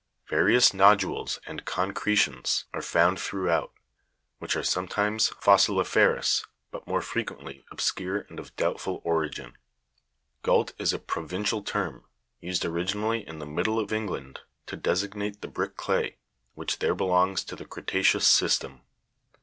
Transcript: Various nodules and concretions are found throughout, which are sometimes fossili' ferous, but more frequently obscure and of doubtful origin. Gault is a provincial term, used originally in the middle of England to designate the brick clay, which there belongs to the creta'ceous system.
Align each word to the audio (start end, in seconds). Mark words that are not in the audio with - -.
Various 0.29 0.73
nodules 0.73 1.39
and 1.45 1.63
concretions 1.63 2.65
are 2.73 2.81
found 2.81 3.19
throughout, 3.19 3.71
which 4.39 4.55
are 4.55 4.63
sometimes 4.63 5.29
fossili' 5.39 5.83
ferous, 5.85 6.43
but 6.71 6.87
more 6.87 7.03
frequently 7.03 7.65
obscure 7.69 8.21
and 8.21 8.39
of 8.39 8.55
doubtful 8.55 9.01
origin. 9.03 9.59
Gault 10.41 10.73
is 10.79 10.91
a 10.91 10.97
provincial 10.97 11.61
term, 11.61 12.05
used 12.39 12.65
originally 12.65 13.19
in 13.27 13.37
the 13.37 13.45
middle 13.45 13.77
of 13.79 13.93
England 13.93 14.39
to 14.65 14.75
designate 14.75 15.41
the 15.43 15.47
brick 15.47 15.77
clay, 15.77 16.17
which 16.55 16.79
there 16.79 16.95
belongs 16.95 17.43
to 17.43 17.55
the 17.55 17.65
creta'ceous 17.65 18.23
system. 18.25 18.81